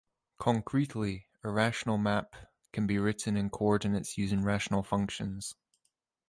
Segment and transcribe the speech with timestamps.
[0.39, 2.35] Concretely, a rational map
[2.73, 5.53] can be written in coordinates using rational functions.